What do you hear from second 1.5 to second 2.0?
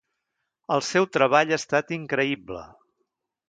ha estat